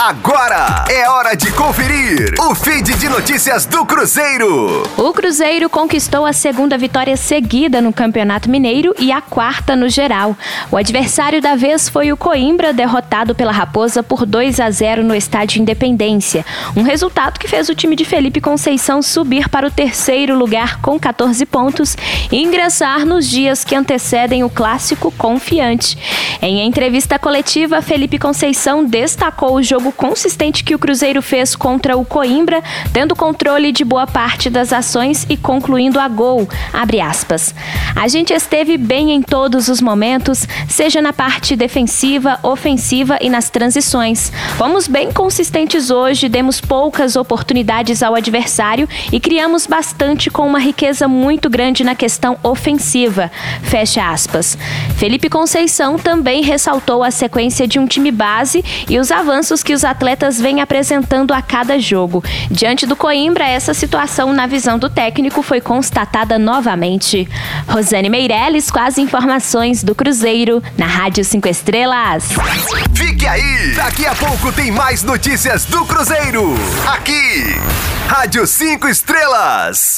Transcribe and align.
Agora 0.00 0.84
é 0.88 1.10
hora 1.10 1.34
de 1.34 1.50
conferir 1.50 2.32
o 2.38 2.54
feed 2.54 2.94
de 2.94 3.08
notícias 3.08 3.66
do 3.66 3.84
Cruzeiro. 3.84 4.84
O 4.96 5.12
Cruzeiro 5.12 5.68
conquistou 5.68 6.24
a 6.24 6.32
segunda 6.32 6.78
vitória 6.78 7.16
seguida 7.16 7.82
no 7.82 7.92
Campeonato 7.92 8.48
Mineiro 8.48 8.94
e 8.96 9.10
a 9.10 9.20
quarta 9.20 9.74
no 9.74 9.88
geral. 9.88 10.36
O 10.70 10.76
adversário 10.76 11.42
da 11.42 11.56
vez 11.56 11.88
foi 11.88 12.12
o 12.12 12.16
Coimbra, 12.16 12.72
derrotado 12.72 13.34
pela 13.34 13.50
Raposa 13.50 14.00
por 14.00 14.24
2 14.24 14.60
a 14.60 14.70
0 14.70 15.02
no 15.02 15.16
Estádio 15.16 15.60
Independência. 15.60 16.46
Um 16.76 16.82
resultado 16.82 17.40
que 17.40 17.48
fez 17.48 17.68
o 17.68 17.74
time 17.74 17.96
de 17.96 18.04
Felipe 18.04 18.40
Conceição 18.40 19.02
subir 19.02 19.48
para 19.48 19.66
o 19.66 19.70
terceiro 19.70 20.38
lugar 20.38 20.80
com 20.80 20.96
14 20.96 21.44
pontos 21.44 21.96
e 22.30 22.40
ingressar 22.40 23.04
nos 23.04 23.28
dias 23.28 23.64
que 23.64 23.74
antecedem 23.74 24.44
o 24.44 24.48
clássico 24.48 25.10
confiante. 25.10 25.98
Em 26.40 26.64
entrevista 26.64 27.18
coletiva, 27.18 27.82
Felipe 27.82 28.16
Conceição 28.16 28.84
destacou 28.84 29.56
o 29.56 29.62
jogo 29.62 29.87
consistente 29.92 30.64
que 30.64 30.74
o 30.74 30.78
Cruzeiro 30.78 31.22
fez 31.22 31.54
contra 31.54 31.96
o 31.96 32.04
Coimbra, 32.04 32.62
tendo 32.92 33.16
controle 33.16 33.72
de 33.72 33.84
boa 33.84 34.06
parte 34.06 34.50
das 34.50 34.72
ações 34.72 35.26
e 35.28 35.36
concluindo 35.36 35.98
a 36.00 36.08
gol. 36.08 36.48
A 37.94 38.08
gente 38.08 38.32
esteve 38.32 38.76
bem 38.76 39.12
em 39.12 39.22
todos 39.22 39.68
os 39.68 39.80
momentos, 39.80 40.46
seja 40.68 41.02
na 41.02 41.12
parte 41.12 41.56
defensiva, 41.56 42.38
ofensiva 42.42 43.18
e 43.20 43.28
nas 43.28 43.50
transições. 43.50 44.32
Fomos 44.56 44.86
bem 44.86 45.12
consistentes 45.12 45.90
hoje, 45.90 46.28
demos 46.28 46.60
poucas 46.60 47.16
oportunidades 47.16 48.02
ao 48.02 48.14
adversário 48.14 48.88
e 49.12 49.18
criamos 49.18 49.66
bastante 49.66 50.30
com 50.30 50.46
uma 50.46 50.58
riqueza 50.58 51.08
muito 51.08 51.50
grande 51.50 51.84
na 51.84 51.94
questão 51.94 52.36
ofensiva. 52.42 53.30
Fecha 53.62 54.10
aspas. 54.10 54.56
Felipe 54.96 55.28
Conceição 55.28 55.98
também 55.98 56.42
ressaltou 56.42 57.02
a 57.02 57.10
sequência 57.10 57.66
de 57.66 57.78
um 57.78 57.86
time 57.86 58.10
base 58.10 58.64
e 58.88 58.98
os 58.98 59.10
avanços 59.10 59.62
que 59.62 59.72
os 59.78 59.84
atletas 59.84 60.40
vêm 60.40 60.60
apresentando 60.60 61.32
a 61.32 61.40
cada 61.40 61.78
jogo. 61.78 62.24
Diante 62.50 62.84
do 62.84 62.96
Coimbra, 62.96 63.46
essa 63.46 63.72
situação, 63.72 64.32
na 64.32 64.44
visão 64.44 64.76
do 64.76 64.90
técnico, 64.90 65.40
foi 65.40 65.60
constatada 65.60 66.36
novamente. 66.36 67.28
Rosane 67.68 68.10
Meirelles 68.10 68.72
com 68.72 68.80
as 68.80 68.98
informações 68.98 69.84
do 69.84 69.94
Cruzeiro 69.94 70.60
na 70.76 70.86
Rádio 70.86 71.24
5 71.24 71.46
Estrelas. 71.46 72.24
Fique 72.92 73.24
aí! 73.24 73.72
Daqui 73.76 74.04
a 74.04 74.16
pouco 74.16 74.50
tem 74.50 74.72
mais 74.72 75.04
notícias 75.04 75.64
do 75.64 75.84
Cruzeiro. 75.84 76.56
Aqui, 76.88 77.54
Rádio 78.08 78.48
5 78.48 78.88
Estrelas. 78.88 79.96